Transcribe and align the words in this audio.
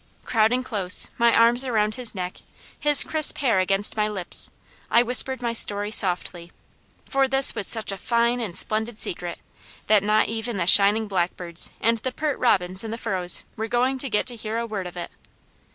Crowding 0.25 0.63
close, 0.63 1.11
my 1.19 1.31
arms 1.31 1.63
around 1.63 1.93
his 1.93 2.15
neck, 2.15 2.37
his 2.79 3.03
crisp 3.03 3.37
hair 3.37 3.59
against 3.59 3.95
my 3.95 4.07
lips, 4.07 4.49
I 4.89 5.03
whispered 5.03 5.43
my 5.43 5.53
story 5.53 5.91
softly, 5.91 6.51
for 7.05 7.27
this 7.27 7.53
was 7.53 7.67
such 7.67 7.91
a 7.91 7.97
fine 7.97 8.39
and 8.39 8.57
splendid 8.57 8.97
secret, 8.97 9.37
that 9.85 10.01
not 10.01 10.27
even 10.27 10.57
the 10.57 10.65
shining 10.65 11.07
blackbirds, 11.07 11.69
and 11.79 11.97
the 11.97 12.11
pert 12.11 12.39
robins 12.39 12.83
in 12.83 12.89
the 12.89 12.97
furrows 12.97 13.43
were 13.55 13.67
going 13.67 13.99
to 13.99 14.09
get 14.09 14.25
to 14.25 14.35
hear 14.35 14.57
a 14.57 14.65
word 14.65 14.87
of 14.87 14.97
it. 14.97 15.11